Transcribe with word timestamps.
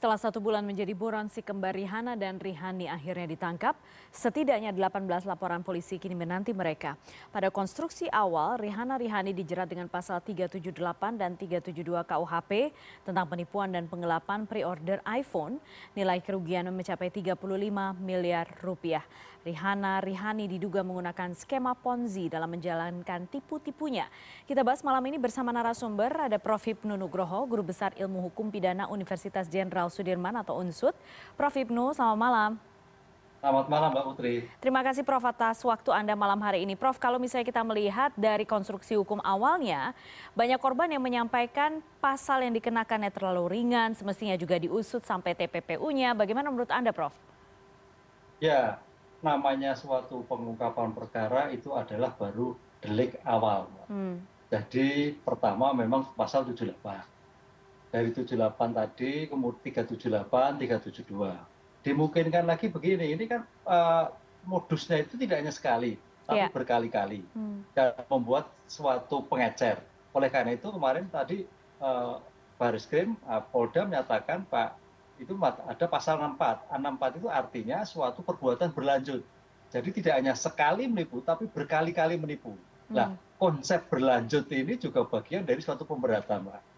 Setelah 0.00 0.16
satu 0.16 0.40
bulan 0.40 0.64
menjadi 0.64 0.96
buron, 0.96 1.28
si 1.28 1.44
kembar 1.44 1.76
Rihana 1.76 2.16
dan 2.16 2.40
Rihani 2.40 2.88
akhirnya 2.88 3.36
ditangkap. 3.36 3.76
Setidaknya 4.08 4.72
18 4.72 5.28
laporan 5.28 5.60
polisi 5.60 6.00
kini 6.00 6.16
menanti 6.16 6.56
mereka. 6.56 6.96
Pada 7.28 7.52
konstruksi 7.52 8.08
awal, 8.08 8.56
Rihana 8.56 8.96
Rihani 8.96 9.36
dijerat 9.36 9.68
dengan 9.68 9.92
pasal 9.92 10.24
378 10.24 11.20
dan 11.20 11.36
372 11.36 12.00
KUHP 12.08 12.72
tentang 13.04 13.28
penipuan 13.28 13.76
dan 13.76 13.92
penggelapan 13.92 14.48
pre-order 14.48 15.04
iPhone. 15.04 15.60
Nilai 15.92 16.24
kerugian 16.24 16.72
mencapai 16.72 17.12
35 17.12 17.36
miliar 18.00 18.48
rupiah. 18.64 19.04
Rihana 19.40 20.04
Rihani 20.04 20.52
diduga 20.52 20.84
menggunakan 20.84 21.32
skema 21.32 21.72
Ponzi 21.72 22.28
dalam 22.28 22.52
menjalankan 22.52 23.24
tipu-tipunya. 23.24 24.04
Kita 24.44 24.60
bahas 24.60 24.84
malam 24.84 25.00
ini 25.08 25.16
bersama 25.16 25.48
narasumber 25.48 26.28
ada 26.28 26.36
Prof. 26.36 26.60
Hipnu 26.60 26.92
Nugroho, 26.92 27.48
Guru 27.48 27.64
Besar 27.72 27.96
Ilmu 27.96 28.20
Hukum 28.28 28.52
Pidana 28.52 28.84
Universitas 28.92 29.48
Jenderal 29.48 29.89
Sudirman 29.90 30.32
atau 30.38 30.56
UNSUD. 30.62 30.94
Prof. 31.34 31.52
Hipnu, 31.52 31.92
selamat 31.92 32.18
malam. 32.18 32.52
Selamat 33.40 33.72
malam 33.72 33.88
Mbak 33.96 34.04
Putri. 34.04 34.44
Terima 34.60 34.84
kasih 34.84 35.00
Prof 35.00 35.24
atas 35.24 35.64
waktu 35.64 35.88
Anda 35.96 36.12
malam 36.12 36.36
hari 36.44 36.68
ini. 36.68 36.76
Prof, 36.76 37.00
kalau 37.00 37.16
misalnya 37.16 37.48
kita 37.48 37.64
melihat 37.64 38.12
dari 38.12 38.44
konstruksi 38.44 39.00
hukum 39.00 39.16
awalnya, 39.24 39.96
banyak 40.36 40.60
korban 40.60 40.92
yang 40.92 41.00
menyampaikan 41.00 41.80
pasal 42.04 42.44
yang 42.44 42.52
dikenakannya 42.52 43.08
terlalu 43.08 43.48
ringan, 43.48 43.96
semestinya 43.96 44.36
juga 44.36 44.60
diusut 44.60 45.08
sampai 45.08 45.32
TPPU-nya. 45.32 46.12
Bagaimana 46.12 46.52
menurut 46.52 46.68
Anda, 46.68 46.92
Prof? 46.92 47.16
Ya, 48.44 48.76
namanya 49.24 49.72
suatu 49.72 50.20
pengungkapan 50.28 50.92
perkara 50.92 51.48
itu 51.48 51.72
adalah 51.72 52.12
baru 52.12 52.52
delik 52.84 53.16
awal. 53.24 53.72
Hmm. 53.88 54.20
Jadi 54.52 55.16
pertama 55.16 55.72
memang 55.72 56.12
pasal 56.12 56.44
78. 56.44 56.76
Dari 57.90 58.14
78 58.14 58.70
tadi 58.70 59.26
kemudian 59.26 59.58
378, 59.86 60.62
372. 60.62 61.82
Dimungkinkan 61.82 62.46
lagi 62.46 62.70
begini, 62.70 63.18
ini 63.18 63.24
kan 63.26 63.42
uh, 63.66 64.14
modusnya 64.46 65.02
itu 65.02 65.18
tidak 65.18 65.42
hanya 65.42 65.50
sekali, 65.50 65.98
tapi 66.22 66.46
yeah. 66.46 66.50
berkali-kali. 66.54 67.26
Hmm. 67.34 67.66
Dan 67.74 67.98
membuat 68.06 68.46
suatu 68.70 69.26
pengecer. 69.26 69.82
Oleh 70.14 70.30
karena 70.30 70.54
itu 70.54 70.70
kemarin 70.70 71.10
tadi 71.10 71.42
uh, 71.82 72.22
Baris 72.62 72.86
Krim, 72.86 73.18
uh, 73.26 73.42
Polda 73.42 73.82
menyatakan 73.82 74.46
Pak 74.46 74.78
itu 75.18 75.34
ada 75.42 75.86
pasal 75.90 76.22
64. 76.38 76.70
64 76.70 77.18
itu 77.20 77.28
artinya 77.28 77.78
suatu 77.82 78.22
perbuatan 78.22 78.70
berlanjut. 78.70 79.20
Jadi 79.70 79.88
tidak 80.02 80.14
hanya 80.18 80.34
sekali 80.34 80.86
menipu, 80.86 81.22
tapi 81.22 81.46
berkali-kali 81.50 82.18
menipu. 82.18 82.54
Hmm. 82.90 82.94
Nah, 82.94 83.08
konsep 83.38 83.86
berlanjut 83.90 84.46
ini 84.50 84.78
juga 84.78 85.02
bagian 85.06 85.42
dari 85.42 85.58
suatu 85.58 85.82
pemberatan, 85.82 86.46
Pak. 86.46 86.69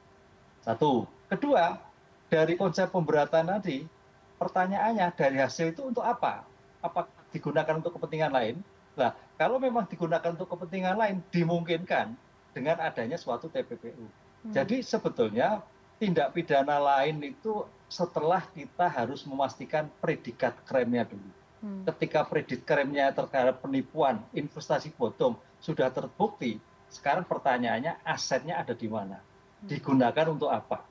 Satu. 0.63 1.05
Kedua, 1.27 1.75
dari 2.31 2.55
konsep 2.55 2.89
pemberatan 2.89 3.51
tadi, 3.51 3.83
pertanyaannya 4.39 5.11
dari 5.19 5.37
hasil 5.43 5.75
itu 5.75 5.91
untuk 5.91 6.07
apa? 6.07 6.47
Apa 6.81 7.11
digunakan 7.35 7.83
untuk 7.83 7.99
kepentingan 7.99 8.33
lain? 8.33 8.57
Nah, 8.95 9.13
kalau 9.37 9.59
memang 9.59 9.89
digunakan 9.91 10.33
untuk 10.33 10.49
kepentingan 10.55 10.95
lain, 10.95 11.17
dimungkinkan 11.35 12.15
dengan 12.53 12.79
adanya 12.79 13.19
suatu 13.19 13.49
TPPU. 13.49 14.07
Hmm. 14.07 14.53
Jadi 14.53 14.85
sebetulnya 14.85 15.65
tindak 15.97 16.37
pidana 16.37 16.79
lain 16.79 17.19
itu 17.25 17.65
setelah 17.89 18.45
kita 18.53 18.89
harus 18.89 19.25
memastikan 19.25 19.89
predikat 19.99 20.57
kremnya 20.69 21.09
dulu. 21.09 21.31
Hmm. 21.63 21.83
Ketika 21.89 22.27
predikat 22.29 22.65
kremnya 22.69 23.11
terhadap 23.11 23.65
penipuan, 23.65 24.21
investasi 24.37 24.93
bodong 24.95 25.39
sudah 25.63 25.89
terbukti, 25.89 26.61
sekarang 26.93 27.25
pertanyaannya 27.25 28.03
asetnya 28.05 28.61
ada 28.61 28.77
di 28.77 28.91
mana? 28.91 29.17
Digunakan 29.67 30.27
untuk 30.31 30.51
apa? 30.51 30.83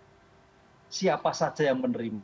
Siapa 0.91 1.31
saja 1.31 1.71
yang 1.71 1.79
menerima? 1.79 2.23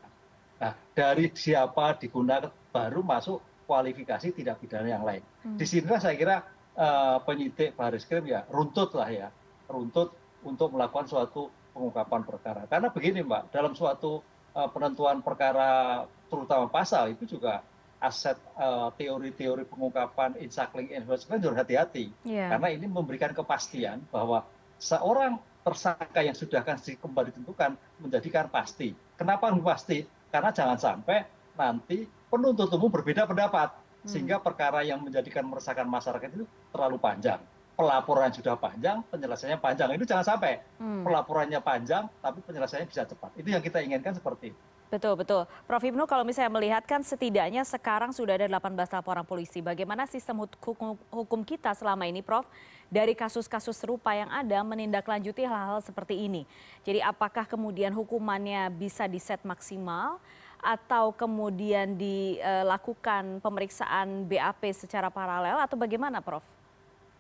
Nah, 0.58 0.74
dari 0.92 1.32
siapa 1.32 1.96
digunakan 2.00 2.50
baru 2.74 3.06
masuk 3.06 3.40
kualifikasi 3.70 4.34
tidak 4.34 4.60
pidana 4.64 4.90
yang 4.90 5.06
lain. 5.06 5.24
Hmm. 5.44 5.56
Di 5.60 5.66
sinilah 5.68 6.00
saya 6.00 6.16
kira 6.16 6.44
uh, 6.76 7.20
penyidik 7.24 7.76
baris 7.76 8.08
krim 8.08 8.26
ya 8.26 8.48
runtut 8.48 8.96
lah 8.96 9.08
ya, 9.12 9.28
runtut 9.68 10.16
untuk 10.44 10.74
melakukan 10.74 11.06
suatu 11.06 11.52
pengungkapan 11.76 12.22
perkara. 12.26 12.62
Karena 12.66 12.90
begini 12.90 13.22
Mbak, 13.22 13.54
dalam 13.54 13.76
suatu 13.78 14.24
Eh, 14.58 14.70
penentuan 14.74 15.22
perkara 15.22 16.02
terutama 16.34 16.66
pasal 16.66 17.14
itu 17.14 17.38
juga 17.38 17.62
aset 18.02 18.38
uh, 18.58 18.90
teori-teori 18.98 19.70
pengungkapan 19.70 20.38
insakling 20.42 20.90
investment 20.94 21.42
harus 21.42 21.58
hati-hati 21.58 22.14
yeah. 22.26 22.50
karena 22.54 22.74
ini 22.74 22.86
memberikan 22.86 23.34
kepastian 23.34 24.02
bahwa 24.10 24.46
seorang 24.78 25.38
tersangka 25.68 26.24
yang 26.24 26.32
sudah 26.32 26.64
akan 26.64 26.80
kembali 26.80 27.36
ditentukan 27.36 27.76
menjadikan 28.00 28.48
pasti. 28.48 28.96
Kenapa 29.20 29.52
pasti? 29.60 30.08
Karena 30.32 30.56
jangan 30.56 30.80
sampai 30.80 31.28
nanti 31.60 32.08
penuntut 32.32 32.72
umum 32.72 32.88
berbeda 32.88 33.28
pendapat 33.28 33.76
hmm. 33.76 34.08
sehingga 34.08 34.40
perkara 34.40 34.88
yang 34.88 35.04
menjadikan 35.04 35.44
meresahkan 35.44 35.84
masyarakat 35.84 36.32
itu 36.32 36.48
terlalu 36.72 36.96
panjang 36.96 37.44
pelaporan 37.78 38.34
sudah 38.34 38.58
panjang, 38.58 39.06
penyelesaiannya 39.14 39.62
panjang. 39.62 39.94
Itu 39.94 40.10
jangan 40.10 40.26
sampai 40.26 40.66
hmm. 40.82 41.06
pelaporannya 41.06 41.62
panjang, 41.62 42.10
tapi 42.26 42.42
penyelesaiannya 42.42 42.90
bisa 42.90 43.06
cepat. 43.06 43.38
Itu 43.38 43.54
yang 43.54 43.62
kita 43.62 43.86
inginkan 43.86 44.18
seperti 44.18 44.50
itu. 44.50 44.62
Betul, 44.88 45.20
betul. 45.20 45.44
Prof. 45.68 45.84
Ibnu, 45.84 46.08
kalau 46.08 46.24
misalnya 46.24 46.52
melihat 46.52 46.84
kan 46.88 47.04
setidaknya 47.04 47.68
sekarang 47.68 48.16
sudah 48.16 48.40
ada 48.40 48.48
18 48.48 48.88
laporan 48.88 49.28
polisi. 49.28 49.60
Bagaimana 49.60 50.08
sistem 50.08 50.48
hukum, 50.48 50.96
hukum 51.12 51.42
kita 51.44 51.76
selama 51.76 52.08
ini, 52.08 52.24
Prof? 52.24 52.48
Dari 52.88 53.12
kasus-kasus 53.12 53.76
serupa 53.76 54.16
yang 54.16 54.32
ada 54.32 54.64
menindaklanjuti 54.64 55.44
hal-hal 55.44 55.84
seperti 55.84 56.24
ini. 56.24 56.48
Jadi 56.88 57.04
apakah 57.04 57.44
kemudian 57.44 57.92
hukumannya 57.92 58.72
bisa 58.72 59.12
diset 59.12 59.44
maksimal 59.44 60.24
atau 60.64 61.12
kemudian 61.12 62.00
dilakukan 62.00 63.44
pemeriksaan 63.44 64.24
BAP 64.24 64.72
secara 64.72 65.12
paralel 65.12 65.60
atau 65.60 65.76
bagaimana, 65.76 66.24
Prof? 66.24 66.48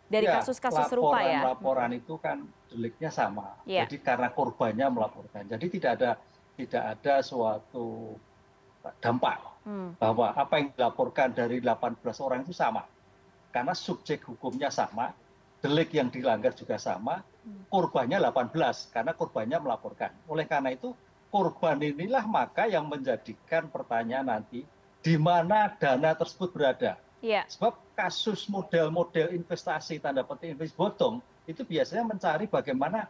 dari 0.08 0.26
ya, 0.26 0.40
kasus-kasus 0.40 0.88
serupa 0.88 1.20
ya. 1.20 1.44
Laporan 1.44 1.92
itu 1.92 2.16
kan 2.18 2.48
deliknya 2.72 3.12
sama. 3.12 3.60
Ya. 3.68 3.84
Jadi 3.84 4.00
karena 4.00 4.32
korbannya 4.32 4.88
melaporkan. 4.88 5.44
Jadi 5.48 5.66
tidak 5.68 5.92
ada 6.00 6.12
tidak 6.58 6.98
ada 6.98 7.22
suatu 7.22 8.18
dampak 9.00 9.38
hmm. 9.68 10.02
bahwa 10.02 10.34
apa 10.34 10.54
yang 10.58 10.68
dilaporkan 10.74 11.32
dari 11.38 11.62
18 11.62 12.02
orang 12.24 12.42
itu 12.44 12.56
sama. 12.56 12.84
Karena 13.54 13.74
subjek 13.78 14.26
hukumnya 14.28 14.74
sama, 14.74 15.14
delik 15.62 15.94
yang 15.94 16.10
dilanggar 16.10 16.58
juga 16.58 16.82
sama, 16.82 17.22
hmm. 17.22 17.70
korbannya 17.70 18.18
18 18.20 18.94
karena 18.94 19.12
korbannya 19.14 19.58
melaporkan. 19.62 20.12
Oleh 20.26 20.50
karena 20.50 20.74
itu 20.74 20.92
korban 21.30 21.78
inilah 21.78 22.26
maka 22.26 22.66
yang 22.66 22.90
menjadikan 22.90 23.70
pertanyaan 23.70 24.28
nanti 24.28 24.66
di 25.04 25.16
mana 25.16 25.72
dana 25.78 26.18
tersebut 26.18 26.52
berada 26.52 26.98
Ya. 27.22 27.50
Sebab 27.50 27.74
kasus 27.98 28.46
model-model 28.46 29.34
investasi 29.34 29.98
tanda 29.98 30.22
petik 30.22 30.54
investasi 30.54 30.78
bodong 30.78 31.16
itu 31.50 31.66
biasanya 31.66 32.06
mencari 32.06 32.46
bagaimana 32.46 33.10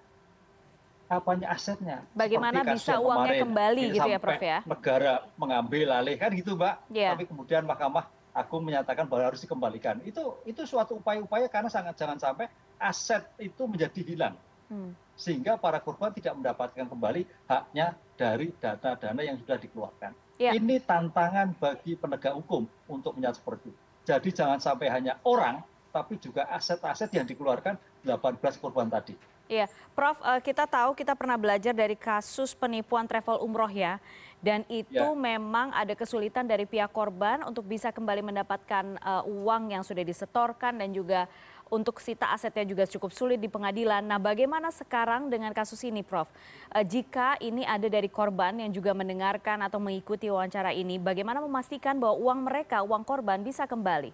apanya 1.07 1.47
asetnya. 1.55 2.03
Bagaimana 2.11 2.63
bisa 2.67 2.99
uangnya 2.99 3.39
kemarin, 3.39 3.43
kembali 3.47 3.83
gitu 3.95 4.09
ya 4.11 4.19
Prof 4.19 4.43
ya? 4.43 4.59
Negara 4.67 5.13
mengambil 5.39 5.87
alih 5.95 6.15
kan 6.19 6.29
gitu 6.35 6.53
Mbak. 6.59 6.75
Ya. 6.91 7.15
Tapi 7.15 7.25
kemudian 7.27 7.63
Mahkamah 7.63 8.05
Agung 8.37 8.61
menyatakan 8.61 9.09
bahwa 9.09 9.33
harus 9.33 9.41
dikembalikan. 9.41 9.97
Itu 10.05 10.37
itu 10.45 10.61
suatu 10.67 11.01
upaya-upaya 11.01 11.49
karena 11.49 11.73
sangat 11.73 11.97
jangan 11.97 12.21
sampai 12.21 12.45
aset 12.77 13.25
itu 13.41 13.65
menjadi 13.65 14.03
hilang. 14.05 14.35
Hmm. 14.69 14.93
Sehingga 15.17 15.57
para 15.57 15.81
korban 15.81 16.13
tidak 16.13 16.37
mendapatkan 16.37 16.85
kembali 16.85 17.25
haknya 17.49 17.97
dari 18.13 18.53
dana-dana 18.61 19.21
yang 19.25 19.41
sudah 19.41 19.57
dikeluarkan. 19.57 20.11
Ya. 20.37 20.53
Ini 20.53 20.85
tantangan 20.85 21.57
bagi 21.57 21.97
penegak 21.97 22.37
hukum 22.37 22.69
untuk 22.85 23.17
menyatakan 23.17 23.41
seperti 23.41 23.73
itu. 23.73 23.81
Jadi 24.07 24.29
jangan 24.31 24.59
sampai 24.61 24.87
hanya 24.93 25.17
orang, 25.25 25.59
tapi 25.97 26.21
juga 26.21 26.45
aset-aset 26.53 27.09
yang 27.09 27.25
dikeluarkan 27.25 27.73
18 28.05 28.61
korban 28.61 28.85
tadi. 28.85 29.17
Iya, 29.47 29.65
Prof, 29.95 30.19
eh, 30.21 30.43
kita 30.43 30.67
tahu 30.67 30.93
kita 30.93 31.15
pernah 31.15 31.39
belajar 31.39 31.71
dari 31.71 31.95
kasus 31.95 32.51
penipuan 32.51 33.07
travel 33.07 33.39
umroh 33.39 33.71
ya, 33.71 33.95
dan 34.43 34.67
itu 34.67 34.91
ya. 34.93 35.15
memang 35.15 35.71
ada 35.71 35.95
kesulitan 35.95 36.43
dari 36.45 36.67
pihak 36.67 36.91
korban 36.91 37.41
untuk 37.47 37.63
bisa 37.63 37.89
kembali 37.89 38.21
mendapatkan 38.21 38.99
uh, 39.01 39.23
uang 39.23 39.73
yang 39.73 39.81
sudah 39.87 40.03
disetorkan 40.03 40.77
dan 40.77 40.91
juga 40.91 41.25
untuk 41.71 41.99
sita 42.03 42.31
asetnya 42.31 42.67
juga 42.67 42.83
cukup 42.87 43.11
sulit 43.15 43.39
di 43.39 43.47
pengadilan. 43.47 44.03
Nah, 44.03 44.19
bagaimana 44.19 44.67
sekarang 44.71 45.31
dengan 45.31 45.55
kasus 45.55 45.79
ini, 45.87 46.03
Prof? 46.03 46.27
Uh, 46.75 46.83
jika 46.83 47.39
ini 47.39 47.63
ada 47.63 47.87
dari 47.87 48.11
korban 48.11 48.59
yang 48.59 48.71
juga 48.75 48.91
mendengarkan 48.91 49.63
atau 49.63 49.79
mengikuti 49.79 50.27
wawancara 50.27 50.75
ini, 50.75 50.99
bagaimana 50.99 51.39
memastikan 51.39 51.95
bahwa 51.95 52.19
uang 52.19 52.39
mereka, 52.51 52.83
uang 52.83 53.07
korban 53.07 53.39
bisa 53.41 53.63
kembali? 53.63 54.11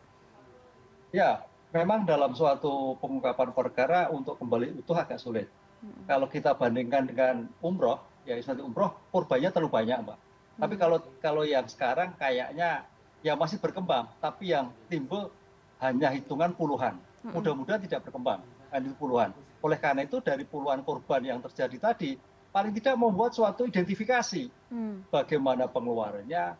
Ya, 1.14 1.46
memang 1.74 2.06
dalam 2.06 2.32
suatu 2.38 2.96
pengungkapan 3.02 3.50
perkara 3.52 4.00
untuk 4.14 4.38
kembali 4.38 4.80
utuh 4.86 4.96
agak 4.96 5.18
sulit. 5.18 5.50
Hmm. 5.82 6.06
Kalau 6.08 6.28
kita 6.30 6.54
bandingkan 6.54 7.10
dengan 7.10 7.50
umroh, 7.60 8.00
ya 8.24 8.38
nanti 8.38 8.62
umroh 8.62 8.94
korbannya 9.10 9.50
terlalu 9.50 9.74
banyak, 9.74 9.98
Mbak. 10.06 10.18
Hmm. 10.18 10.60
Tapi 10.62 10.76
kalau 10.78 10.98
kalau 11.20 11.44
yang 11.44 11.66
sekarang 11.66 12.14
kayaknya 12.16 12.86
ya 13.26 13.34
masih 13.34 13.58
berkembang, 13.58 14.08
tapi 14.22 14.54
yang 14.54 14.70
timbul 14.88 15.34
hanya 15.82 16.14
hitungan 16.14 16.56
puluhan 16.56 16.96
mudah 17.24 17.56
mudahan 17.56 17.80
tidak 17.80 18.04
berkembang 18.04 18.44
hanya 18.72 18.92
puluhan 19.00 19.32
oleh 19.64 19.80
karena 19.80 20.04
itu 20.04 20.20
dari 20.20 20.44
puluhan 20.44 20.84
korban 20.84 21.24
yang 21.24 21.40
terjadi 21.40 21.92
tadi 21.92 22.20
paling 22.54 22.76
tidak 22.78 22.96
membuat 23.00 23.34
suatu 23.34 23.66
identifikasi 23.66 24.46
hmm. 24.70 25.10
bagaimana 25.10 25.66
pengeluarannya, 25.66 26.54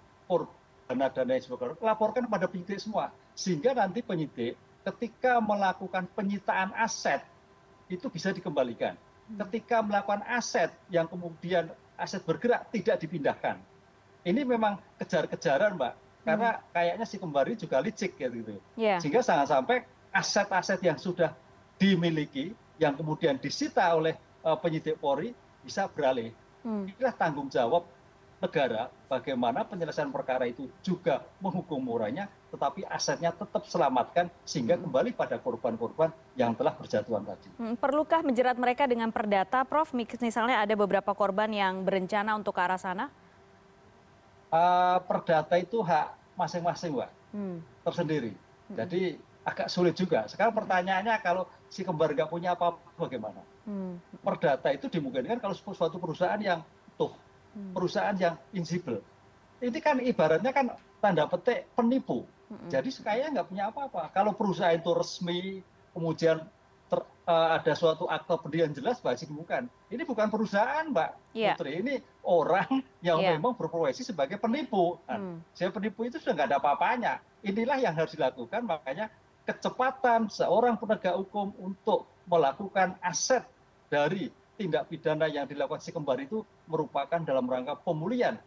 dana 0.90 1.08
dana 1.14 1.32
yang 1.38 1.46
sebagainya, 1.46 1.78
laporkan 1.86 2.26
pada 2.26 2.50
penyidik 2.50 2.82
semua. 2.82 3.14
Sehingga 3.38 3.78
nanti 3.78 4.02
penyidik 4.02 4.58
ketika 4.84 5.40
melakukan 5.40 6.08
penyitaan 6.12 6.76
aset 6.76 7.24
itu 7.88 8.08
bisa 8.12 8.36
dikembalikan. 8.36 8.96
Hmm. 8.96 9.38
Ketika 9.48 9.80
melakukan 9.80 10.24
aset 10.28 10.72
yang 10.92 11.08
kemudian 11.08 11.72
aset 11.96 12.24
bergerak 12.24 12.68
tidak 12.72 13.00
dipindahkan. 13.00 13.60
Ini 14.24 14.44
memang 14.48 14.80
kejar-kejaran, 15.00 15.76
Mbak. 15.76 15.94
Karena 16.24 16.50
hmm. 16.56 16.64
kayaknya 16.72 17.06
si 17.08 17.16
kembali 17.20 17.52
juga 17.60 17.84
licik 17.84 18.16
ya 18.16 18.28
gitu. 18.32 18.56
Yeah. 18.80 19.00
Sehingga 19.00 19.20
jangan 19.20 19.48
sampai 19.48 19.84
aset-aset 20.16 20.80
yang 20.80 20.96
sudah 20.96 21.36
dimiliki 21.76 22.56
yang 22.80 22.96
kemudian 22.96 23.36
disita 23.40 23.92
oleh 23.92 24.16
uh, 24.44 24.56
penyidik 24.56 25.00
Polri 25.00 25.36
bisa 25.64 25.88
beralih. 25.92 26.32
Hmm. 26.64 26.88
Inilah 26.88 27.16
tanggung 27.16 27.52
jawab 27.52 27.84
negara 28.40 28.92
bagaimana 29.08 29.64
penyelesaian 29.64 30.12
perkara 30.12 30.48
itu 30.48 30.68
juga 30.84 31.24
menghukum 31.40 31.80
murahnya 31.80 32.28
tetapi 32.54 32.86
asetnya 32.86 33.34
tetap 33.34 33.66
selamatkan 33.66 34.30
sehingga 34.46 34.78
hmm. 34.78 34.86
kembali 34.86 35.10
pada 35.18 35.42
korban-korban 35.42 36.14
yang 36.38 36.54
telah 36.54 36.78
berjatuhan 36.78 37.26
tadi. 37.26 37.50
Hmm, 37.58 37.74
perlukah 37.74 38.22
menjerat 38.22 38.62
mereka 38.62 38.86
dengan 38.86 39.10
perdata, 39.10 39.66
Prof? 39.66 39.90
Misalnya 39.98 40.62
ada 40.62 40.78
beberapa 40.78 41.18
korban 41.18 41.50
yang 41.50 41.82
berencana 41.82 42.38
untuk 42.38 42.54
ke 42.54 42.62
arah 42.62 42.78
sana? 42.78 43.10
Uh, 44.54 45.02
perdata 45.10 45.58
itu 45.58 45.82
hak 45.82 46.14
masing-masing, 46.38 46.94
Mbak. 46.94 47.12
Hmm. 47.34 47.58
Tersendiri. 47.82 48.38
Hmm. 48.70 48.78
Jadi 48.86 49.18
agak 49.44 49.68
sulit 49.74 49.98
juga. 49.98 50.30
Sekarang 50.30 50.54
pertanyaannya 50.54 51.18
kalau 51.26 51.50
si 51.74 51.82
kembar 51.82 52.14
nggak 52.14 52.30
punya 52.30 52.54
apa-apa 52.54 52.80
bagaimana? 53.02 53.42
Hmm. 53.66 53.98
Perdata 54.22 54.70
itu 54.70 54.94
dimungkinkan 54.94 55.42
kalau 55.42 55.58
suatu 55.58 55.98
perusahaan 55.98 56.38
yang 56.38 56.62
utuh, 56.94 57.18
hmm. 57.58 57.74
perusahaan 57.74 58.14
yang 58.14 58.38
invisible. 58.54 59.02
Ini 59.58 59.80
kan 59.82 59.98
ibaratnya 60.06 60.54
kan 60.54 60.70
tanda 61.02 61.26
petik 61.26 61.66
penipu. 61.74 62.30
Jadi 62.70 62.90
sekaya 62.90 63.30
nggak 63.30 63.48
punya 63.50 63.70
apa-apa. 63.70 64.10
Kalau 64.14 64.34
perusahaan 64.36 64.76
itu 64.76 64.92
resmi, 64.94 65.62
kemudian 65.94 66.42
ter, 66.90 67.00
uh, 67.26 67.50
ada 67.58 67.74
suatu 67.74 68.06
akte 68.06 68.34
pendirian 68.42 68.74
jelas 68.74 69.02
masih 69.02 69.30
bukan. 69.30 69.66
Ini 69.90 70.04
bukan 70.06 70.30
perusahaan, 70.30 70.86
Mbak 70.90 71.10
yeah. 71.34 71.56
Putri. 71.58 71.82
Ini 71.82 71.96
orang 72.26 72.82
yang 73.08 73.20
yeah. 73.22 73.34
memang 73.36 73.58
berprofesi 73.58 74.06
sebagai 74.06 74.38
penipu. 74.38 75.02
Nah, 75.10 75.18
hmm. 75.18 75.38
Saya 75.56 75.70
penipu 75.74 76.06
itu 76.06 76.22
sudah 76.22 76.34
nggak 76.38 76.48
ada 76.54 76.58
apa-apanya. 76.62 77.14
Inilah 77.42 77.78
yang 77.82 77.94
harus 77.98 78.14
dilakukan. 78.14 78.64
Makanya 78.66 79.10
kecepatan 79.44 80.32
seorang 80.32 80.80
penegak 80.80 81.20
hukum 81.20 81.52
untuk 81.60 82.08
melakukan 82.28 82.96
aset 83.04 83.44
dari 83.92 84.32
tindak 84.56 84.88
pidana 84.88 85.28
yang 85.28 85.44
dilakukan 85.50 85.82
si 85.84 85.92
kembar 85.92 86.22
itu 86.22 86.46
merupakan 86.70 87.20
dalam 87.20 87.44
rangka 87.50 87.76
pemulihan 87.84 88.40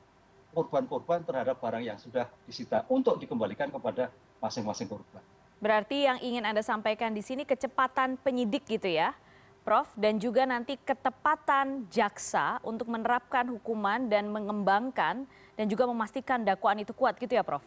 korban-korban 0.56 1.20
terhadap 1.20 1.60
barang 1.60 1.84
yang 1.84 2.00
sudah 2.00 2.24
disita 2.48 2.88
untuk 2.88 3.20
dikembalikan 3.20 3.68
kepada 3.68 4.08
masing-masing 4.40 4.88
korban. 4.88 5.20
Berarti 5.60 6.08
yang 6.08 6.16
ingin 6.24 6.48
Anda 6.48 6.64
sampaikan 6.64 7.12
di 7.12 7.20
sini 7.20 7.44
kecepatan 7.44 8.16
penyidik 8.24 8.64
gitu 8.64 8.88
ya, 8.88 9.12
Prof, 9.68 9.92
dan 10.00 10.16
juga 10.16 10.48
nanti 10.48 10.80
ketepatan 10.80 11.84
jaksa 11.92 12.56
untuk 12.64 12.88
menerapkan 12.88 13.44
hukuman 13.52 14.08
dan 14.08 14.32
mengembangkan 14.32 15.28
dan 15.60 15.66
juga 15.68 15.84
memastikan 15.84 16.40
dakwaan 16.40 16.80
itu 16.80 16.96
kuat 16.96 17.20
gitu 17.20 17.36
ya, 17.36 17.44
Prof? 17.44 17.64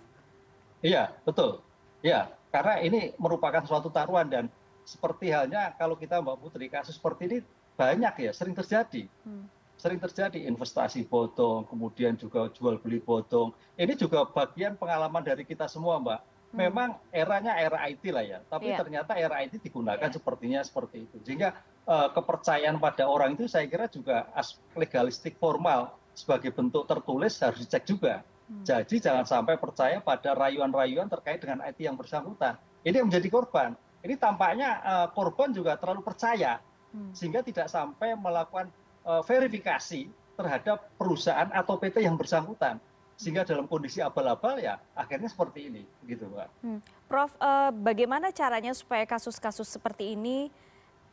Iya, 0.82 1.14
betul. 1.22 1.62
Ya, 2.02 2.34
karena 2.50 2.82
ini 2.82 3.14
merupakan 3.22 3.62
suatu 3.70 3.94
taruhan 3.94 4.26
dan 4.26 4.50
seperti 4.82 5.30
halnya 5.30 5.76
kalau 5.78 5.94
kita 5.94 6.18
Mbak 6.18 6.38
Putri 6.42 6.66
kasus 6.72 6.98
seperti 6.98 7.30
ini 7.30 7.38
banyak 7.78 8.26
ya 8.26 8.32
sering 8.34 8.58
terjadi. 8.58 9.06
Hmm. 9.22 9.46
Sering 9.80 9.96
terjadi 9.96 10.44
investasi 10.44 11.08
bodong, 11.08 11.64
kemudian 11.72 12.20
juga 12.20 12.52
jual 12.52 12.84
beli 12.84 13.00
bodong. 13.00 13.56
Ini 13.80 13.96
juga 13.96 14.28
bagian 14.28 14.76
pengalaman 14.76 15.24
dari 15.24 15.48
kita 15.48 15.72
semua, 15.72 15.96
Mbak. 16.04 16.20
Hmm. 16.20 16.58
Memang 16.68 16.90
eranya 17.16 17.56
era 17.56 17.88
IT 17.88 18.04
lah 18.12 18.26
ya, 18.28 18.40
tapi 18.52 18.76
yeah. 18.76 18.80
ternyata 18.84 19.16
era 19.16 19.40
IT 19.40 19.64
digunakan 19.64 20.04
yeah. 20.04 20.12
sepertinya 20.12 20.60
seperti 20.60 21.08
itu. 21.08 21.18
Sehingga 21.24 21.56
uh, 21.88 22.12
kepercayaan 22.12 22.76
pada 22.76 23.08
orang 23.08 23.40
itu 23.40 23.48
saya 23.48 23.72
kira 23.72 23.88
juga 23.88 24.28
aspek 24.36 24.76
legalistik 24.76 25.40
formal 25.40 25.96
sebagai 26.12 26.52
bentuk 26.52 26.84
tertulis 26.84 27.40
harus 27.40 27.64
dicek 27.64 27.88
juga. 27.88 28.20
Hmm. 28.52 28.68
Jadi 28.68 29.00
jangan 29.00 29.24
sampai 29.24 29.56
percaya 29.56 30.04
pada 30.04 30.36
rayuan-rayuan 30.36 31.08
terkait 31.08 31.40
dengan 31.40 31.64
IT 31.64 31.80
yang 31.80 31.96
bersangkutan. 31.96 32.60
Ini 32.84 33.00
yang 33.00 33.08
menjadi 33.08 33.32
korban. 33.32 33.80
Ini 34.04 34.20
tampaknya 34.20 34.84
uh, 34.84 35.08
korban 35.16 35.56
juga 35.56 35.80
terlalu 35.80 36.04
percaya 36.04 36.60
hmm. 36.92 37.14
sehingga 37.16 37.46
tidak 37.46 37.70
sampai 37.70 38.18
melakukan 38.18 38.68
verifikasi 39.26 40.10
terhadap 40.40 40.88
perusahaan 40.96 41.50
atau 41.52 41.76
PT 41.76 42.06
yang 42.06 42.16
bersangkutan 42.16 42.80
sehingga 43.20 43.44
dalam 43.44 43.68
kondisi 43.68 44.00
abal-abal 44.00 44.56
ya 44.64 44.80
akhirnya 44.96 45.28
seperti 45.28 45.68
ini 45.68 45.84
gitu 46.08 46.32
Pak. 46.32 46.50
Hmm. 46.64 46.80
Prof, 47.12 47.36
uh, 47.44 47.68
bagaimana 47.76 48.32
caranya 48.32 48.72
supaya 48.72 49.04
kasus-kasus 49.04 49.68
seperti 49.68 50.16
ini 50.16 50.48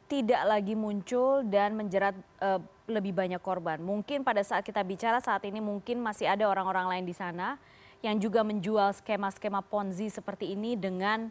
tidak 0.07 0.39
lagi 0.47 0.79
muncul 0.79 1.43
dan 1.43 1.75
menjerat 1.75 2.15
uh, 2.39 2.63
lebih 2.87 3.11
banyak 3.11 3.43
korban. 3.43 3.83
Mungkin 3.83 4.23
pada 4.23 4.39
saat 4.47 4.63
kita 4.63 4.79
bicara 4.87 5.19
saat 5.19 5.43
ini 5.43 5.59
mungkin 5.59 5.99
masih 5.99 6.31
ada 6.31 6.47
orang-orang 6.47 6.87
lain 6.87 7.05
di 7.11 7.15
sana 7.17 7.59
yang 8.07 8.15
juga 8.23 8.47
menjual 8.47 8.95
skema-skema 9.03 9.67
ponzi 9.67 10.07
seperti 10.07 10.55
ini 10.55 10.79
dengan 10.79 11.27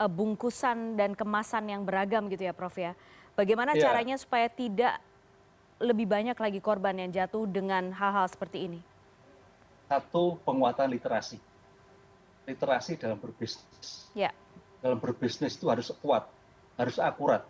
uh, 0.00 0.08
bungkusan 0.08 0.96
dan 0.96 1.12
kemasan 1.12 1.68
yang 1.68 1.84
beragam 1.84 2.32
gitu 2.32 2.48
ya, 2.48 2.56
Prof 2.56 2.80
ya. 2.80 2.96
Bagaimana 3.36 3.76
yeah. 3.76 3.82
caranya 3.84 4.16
supaya 4.16 4.48
tidak 4.48 4.96
lebih 5.84 6.08
banyak 6.08 6.34
lagi 6.34 6.60
korban 6.64 6.96
yang 6.96 7.12
jatuh 7.12 7.44
dengan 7.44 7.92
hal-hal 7.92 8.26
seperti 8.26 8.72
ini? 8.72 8.80
Satu 9.86 10.40
penguatan 10.42 10.88
literasi, 10.88 11.36
literasi 12.48 12.96
dalam 12.96 13.20
berbisnis. 13.20 14.08
Yeah. 14.16 14.32
Dalam 14.80 14.96
berbisnis 14.98 15.56
itu 15.60 15.68
harus 15.68 15.92
kuat, 16.00 16.24
harus 16.80 16.96
akurat 16.96 17.44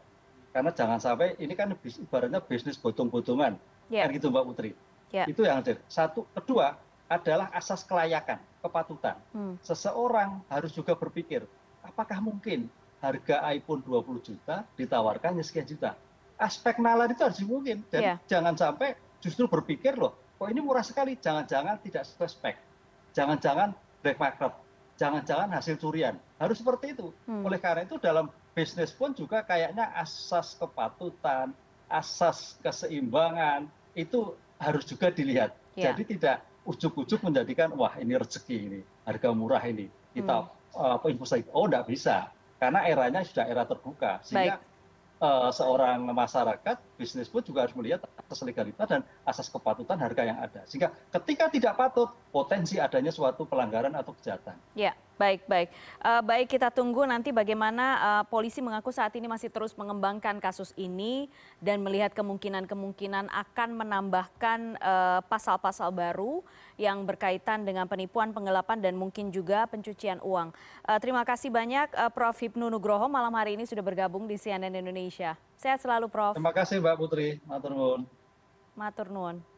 karena 0.54 0.70
jangan 0.70 1.02
sampai 1.02 1.34
ini 1.42 1.58
kan 1.58 1.74
ibaratnya 1.74 2.38
bisnis 2.38 2.78
botong-botongan 2.78 3.58
yeah. 3.90 4.06
kan 4.06 4.14
gitu 4.14 4.30
mbak 4.30 4.46
Putri 4.46 4.70
yeah. 5.10 5.26
itu 5.26 5.42
yang 5.42 5.66
ada 5.66 5.74
satu 5.90 6.30
kedua 6.30 6.78
adalah 7.10 7.50
asas 7.50 7.82
kelayakan 7.82 8.38
kepatutan 8.62 9.18
hmm. 9.34 9.58
seseorang 9.66 10.38
harus 10.46 10.70
juga 10.70 10.94
berpikir 10.94 11.42
apakah 11.82 12.22
mungkin 12.22 12.70
harga 13.02 13.42
iPhone 13.50 13.82
20 13.82 14.30
juta 14.30 14.62
ditawarkan 14.78 15.42
sekian 15.42 15.66
juta 15.66 15.98
aspek 16.40 16.82
nalar 16.82 17.10
itu 17.10 17.22
harus 17.22 17.40
mungkin 17.44 17.82
dan 17.90 18.02
yeah. 18.02 18.16
jangan 18.26 18.54
sampai 18.58 18.98
justru 19.22 19.46
berpikir 19.46 19.94
loh 19.94 20.14
kok 20.34 20.50
ini 20.50 20.60
murah 20.60 20.82
sekali 20.82 21.14
jangan-jangan 21.18 21.78
tidak 21.82 22.04
suspek 22.04 22.58
jangan-jangan 23.14 23.72
black 24.02 24.18
market 24.18 24.52
jangan-jangan 24.98 25.48
hasil 25.54 25.78
curian 25.78 26.18
harus 26.38 26.58
seperti 26.58 26.94
itu 26.94 27.14
hmm. 27.30 27.46
oleh 27.46 27.58
karena 27.62 27.86
itu 27.86 27.96
dalam 28.02 28.30
bisnis 28.54 28.94
pun 28.94 29.10
juga 29.12 29.42
kayaknya 29.42 29.90
asas 29.98 30.54
kepatutan, 30.54 31.50
asas 31.90 32.56
keseimbangan 32.62 33.66
itu 33.98 34.32
harus 34.62 34.86
juga 34.86 35.10
dilihat. 35.10 35.50
Ya. 35.74 35.90
Jadi 35.90 36.16
tidak 36.16 36.46
ujuk-ujuk 36.64 37.20
menjadikan 37.26 37.74
wah 37.74 37.92
ini 37.98 38.14
rezeki 38.14 38.56
ini, 38.56 38.80
harga 39.04 39.34
murah 39.34 39.60
ini. 39.66 39.90
Kita 40.14 40.46
hmm. 40.46 41.02
uh, 41.02 41.10
investasi. 41.10 41.50
Oh, 41.50 41.66
tidak 41.66 41.90
bisa. 41.90 42.30
Karena 42.62 42.86
eranya 42.86 43.26
sudah 43.26 43.44
era 43.50 43.66
terbuka. 43.66 44.22
Sehingga 44.22 44.62
Baik 44.62 44.73
seorang 45.54 46.04
masyarakat 46.10 46.76
bisnis 46.98 47.30
pun 47.30 47.40
juga 47.40 47.64
harus 47.64 47.74
melihat 47.78 48.02
asas 48.18 48.44
legalitas 48.44 48.84
dan 48.84 49.00
asas 49.24 49.48
kepatutan 49.48 49.96
harga 49.96 50.22
yang 50.26 50.38
ada 50.42 50.60
sehingga 50.68 50.92
ketika 51.20 51.48
tidak 51.48 51.72
patut 51.78 52.10
potensi 52.28 52.76
adanya 52.76 53.14
suatu 53.14 53.46
pelanggaran 53.48 53.94
atau 53.94 54.12
kejahatan. 54.12 54.58
Baik 55.14 55.46
baik. 55.46 55.68
Uh, 56.02 56.22
baik 56.26 56.46
kita 56.50 56.74
tunggu 56.74 57.06
nanti 57.06 57.30
bagaimana 57.30 57.84
uh, 58.02 58.24
polisi 58.26 58.58
mengaku 58.58 58.90
saat 58.90 59.14
ini 59.14 59.30
masih 59.30 59.46
terus 59.46 59.70
mengembangkan 59.78 60.42
kasus 60.42 60.74
ini 60.74 61.30
dan 61.62 61.78
melihat 61.86 62.10
kemungkinan-kemungkinan 62.18 63.30
akan 63.30 63.68
menambahkan 63.78 64.60
pasal-pasal 65.30 65.90
uh, 65.90 65.94
baru 65.94 66.42
yang 66.74 67.06
berkaitan 67.06 67.62
dengan 67.62 67.86
penipuan, 67.86 68.34
penggelapan 68.34 68.82
dan 68.82 68.98
mungkin 68.98 69.30
juga 69.30 69.70
pencucian 69.70 70.18
uang. 70.18 70.50
Uh, 70.82 70.98
terima 70.98 71.22
kasih 71.22 71.54
banyak 71.54 71.94
uh, 71.94 72.10
Prof 72.10 72.34
Hipnu 72.34 72.66
Nugroho 72.66 73.06
malam 73.06 73.30
hari 73.38 73.54
ini 73.54 73.64
sudah 73.64 73.86
bergabung 73.86 74.26
di 74.26 74.34
CNN 74.34 74.74
Indonesia. 74.74 75.38
Sehat 75.54 75.78
selalu 75.78 76.10
Prof. 76.10 76.34
Terima 76.34 76.54
kasih 76.54 76.82
Mbak 76.82 76.96
Putri. 76.98 77.38
Matur 77.46 77.70
nuwun. 77.70 78.02
Matur 78.74 79.06
nuwun. 79.14 79.53